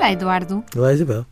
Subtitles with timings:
[0.00, 0.64] Olá, Eduardo.
[0.74, 1.26] Olá, Isabel.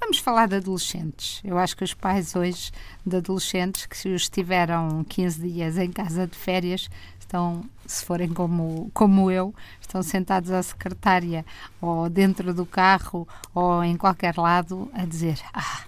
[0.00, 1.42] Vamos falar de adolescentes.
[1.44, 2.72] Eu acho que os pais hoje
[3.04, 6.88] de adolescentes que estiveram 15 dias em casa de férias
[7.20, 11.44] estão, se forem como, como eu, estão sentados à secretária
[11.82, 15.82] ou dentro do carro ou em qualquer lado a dizer: Ah,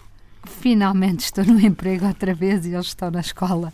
[0.44, 3.72] finalmente estou no emprego outra vez e eles estão na escola.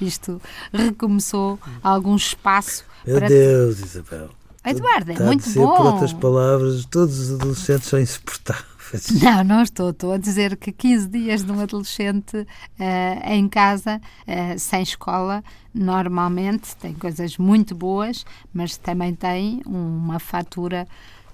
[0.00, 0.40] Isto
[0.72, 2.84] recomeçou algum espaço.
[3.04, 3.18] Meu.
[3.18, 4.30] Deus, Isabel.
[4.64, 5.76] Eduardo, é Está muito a dizer, bom.
[5.76, 8.72] Por outras palavras, todos os adolescentes são insuportáveis.
[9.22, 9.88] Não, não estou.
[9.88, 12.46] Estou a dizer que 15 dias de um adolescente
[12.78, 20.18] eh, em casa, eh, sem escola, normalmente tem coisas muito boas, mas também tem uma
[20.18, 20.86] fatura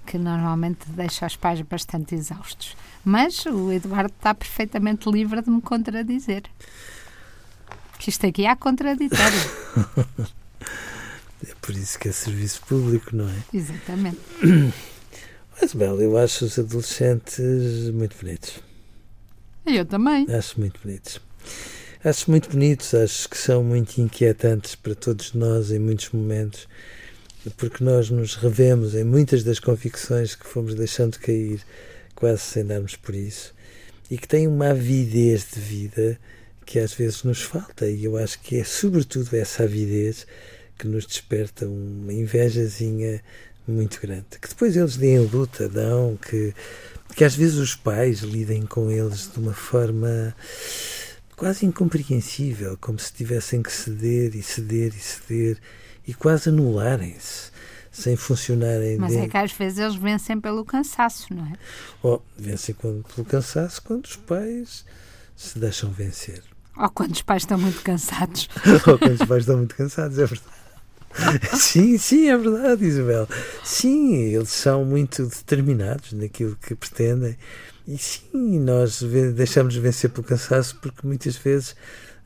[0.06, 2.76] que normalmente deixa os pais bastante exaustos.
[3.04, 6.44] Mas o Eduardo está perfeitamente livre de me contradizer.
[7.98, 9.40] Que isto aqui há contraditório.
[11.46, 13.42] É por isso que é serviço público, não é?
[13.52, 14.18] Exatamente.
[15.60, 18.60] Mas, Bel, eu acho os adolescentes muito bonitos.
[19.66, 20.26] Eu também.
[20.30, 21.20] Acho muito bonitos.
[22.04, 26.68] Acho muito bonitos, acho que são muito inquietantes para todos nós em muitos momentos,
[27.56, 31.60] porque nós nos revemos em muitas das convicções que fomos deixando cair,
[32.14, 33.52] quase sem darmos por isso,
[34.08, 36.18] e que têm uma avidez de vida
[36.64, 40.24] que às vezes nos falta, e eu acho que é sobretudo essa avidez
[40.78, 43.20] que nos desperta uma invejazinha
[43.66, 44.26] muito grande.
[44.40, 46.54] Que depois eles deem luta, dão, que,
[47.14, 50.34] que às vezes os pais lidem com eles de uma forma
[51.36, 55.58] quase incompreensível, como se tivessem que ceder e ceder e ceder
[56.06, 57.50] e quase anularem-se
[57.92, 59.26] sem funcionarem Mas dentro.
[59.26, 61.52] é que às vezes eles vencem pelo cansaço, não é?
[62.02, 64.84] Ou vencem quando, pelo cansaço quando os pais
[65.36, 66.42] se deixam vencer.
[66.76, 68.48] Ou quando os pais estão muito cansados.
[68.86, 70.58] Ou quando os pais estão muito cansados, é verdade.
[71.56, 73.28] Sim, sim, é verdade, Isabel.
[73.64, 77.36] Sim, eles são muito determinados naquilo que pretendem.
[77.86, 79.02] E sim, nós
[79.34, 81.74] deixamos de vencer pelo cansaço porque muitas vezes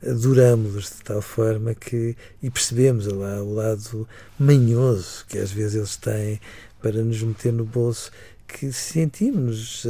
[0.04, 4.08] adoramos-los de tal forma que e percebemos lá o lado
[4.38, 6.41] manhoso que às vezes eles têm
[6.81, 8.10] para nos meter no bolso,
[8.48, 9.84] que sentimos-nos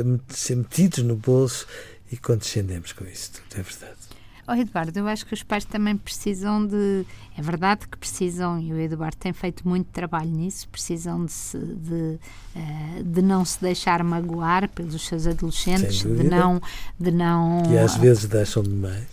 [0.50, 1.66] metidos no bolso
[2.10, 4.21] e condescendemos com isso tudo, é verdade.
[4.46, 7.06] Oh, Eduardo, eu acho que os pais também precisam de.
[7.38, 11.58] É verdade que precisam, e o Eduardo tem feito muito trabalho nisso, precisam de, se,
[11.58, 12.18] de,
[12.56, 16.60] uh, de não se deixar magoar pelos seus adolescentes, de não,
[16.98, 17.62] de não.
[17.62, 19.06] Que às vezes deixam demais.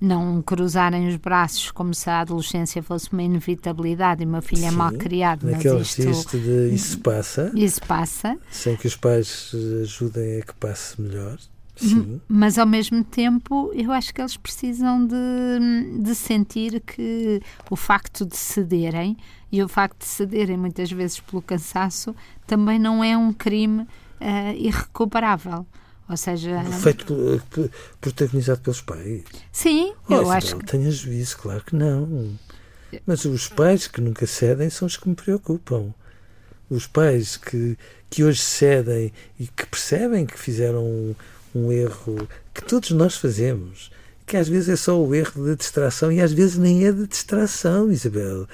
[0.00, 4.62] Não cruzarem os braços como se a adolescência fosse uma inevitabilidade e o meu filho
[4.62, 5.46] Sim, é mal criado.
[5.46, 7.50] Naquele isto, registro de isso passa.
[7.54, 8.36] Isso passa.
[8.50, 9.50] Sem que os pais
[9.82, 11.38] ajudem a que passe melhor.
[11.76, 12.20] Sim.
[12.28, 18.24] Mas ao mesmo tempo, eu acho que eles precisam de, de sentir que o facto
[18.24, 19.16] de cederem
[19.50, 22.14] e o facto de cederem muitas vezes pelo cansaço
[22.46, 25.66] também não é um crime uh, irrecuperável.
[26.08, 26.62] Ou seja.
[26.82, 27.42] Feito
[28.00, 29.22] protagonizado pelos pais.
[29.50, 30.66] Sim, oh, eu acho que.
[30.66, 32.30] Tenha juízo, claro que não.
[33.06, 35.94] Mas os pais que nunca cedem são os que me preocupam.
[36.70, 37.76] Os pais que,
[38.10, 41.16] que hoje cedem e que percebem que fizeram
[41.54, 43.90] um, erro que todos nós fazemos,
[44.26, 47.06] que às vezes é só o erro de distração e às vezes nem é de
[47.06, 48.46] distração, Isabel.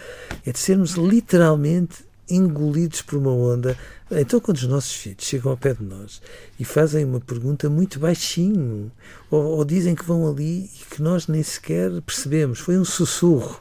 [0.45, 3.77] É de sermos literalmente engolidos por uma onda.
[4.11, 6.21] Então, quando os nossos filhos chegam ao pé de nós
[6.59, 8.91] e fazem uma pergunta muito baixinho,
[9.31, 13.61] ou, ou dizem que vão ali e que nós nem sequer percebemos, foi um sussurro.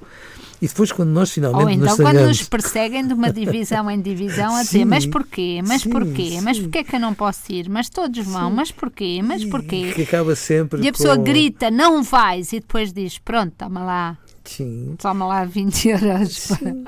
[0.62, 4.02] E depois, quando nós finalmente Ou então, nos quando nos perseguem de uma divisão em
[4.02, 5.62] divisão, a dizer: Sim, Mas porquê?
[5.66, 6.30] Mas sim, porquê?
[6.32, 6.42] sim.
[6.42, 7.70] Mas porquê que eu não posso ir?
[7.70, 9.22] Mas todos vão, mas porquê?
[9.24, 9.94] Mas porquê?
[9.94, 11.24] Que acaba sempre E a pessoa com...
[11.24, 12.52] grita: Não vais!
[12.52, 14.96] E depois diz: Pronto, toma lá, Sim.
[14.98, 16.36] toma lá 20 euros.
[16.38, 16.84] Sim.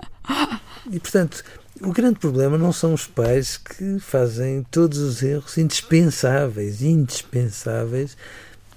[0.91, 1.43] E portanto,
[1.81, 8.17] o grande problema não são os pais que fazem todos os erros indispensáveis, indispensáveis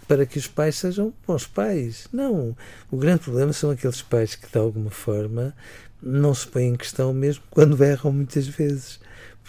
[0.06, 2.08] para que os pais sejam bons pais.
[2.12, 2.56] Não.
[2.90, 5.54] O grande problema são aqueles pais que, de alguma forma,
[6.02, 9.00] não se põem em questão mesmo quando erram muitas vezes.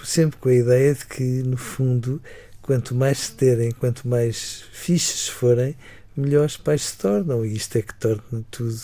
[0.04, 2.22] Sempre com a ideia de que, no fundo,
[2.62, 5.76] quanto mais se terem, quanto mais fixes forem,
[6.16, 7.46] melhores pais se tornam.
[7.46, 8.76] E isto é que torna tudo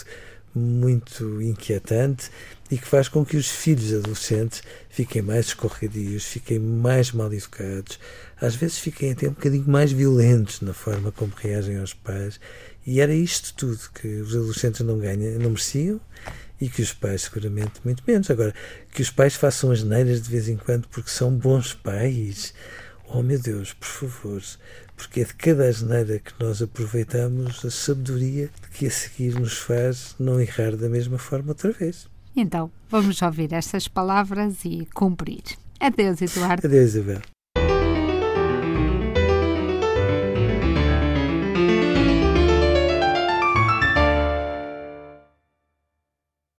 [0.53, 2.30] muito inquietante
[2.69, 8.00] e que faz com que os filhos adolescentes fiquem mais escorregadios, fiquem mais mal educados,
[8.39, 12.39] às vezes fiquem até um bocadinho mais violentos na forma como reagem aos pais.
[12.86, 16.00] E era isto tudo que os adolescentes não ganham, não mereciam
[16.59, 18.30] e que os pais seguramente muito menos.
[18.30, 18.53] Agora,
[18.92, 22.53] que os pais façam as neiras de vez em quando porque são bons pais.
[23.07, 24.42] Oh meu Deus, por favor,
[25.01, 30.15] porque é de cada asneira que nós aproveitamos a sabedoria que a seguir nos faz
[30.19, 32.07] não errar da mesma forma outra vez.
[32.36, 35.44] Então, vamos ouvir estas palavras e cumprir.
[35.80, 36.68] Adeus, Eduardo.
[36.68, 37.21] Adeus, Isabel.